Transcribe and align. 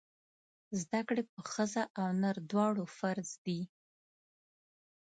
زده 0.81 1.01
کړې 1.07 1.23
په 1.33 1.39
ښځه 1.51 1.83
او 1.99 2.07
نر 2.21 2.35
دواړو 2.51 2.83
فرض 2.97 3.29
دی! 3.45 3.61